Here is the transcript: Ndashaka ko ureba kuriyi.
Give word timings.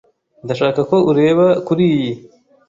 Ndashaka 0.45 0.79
ko 0.89 0.97
ureba 1.11 1.45
kuriyi. 1.65 2.11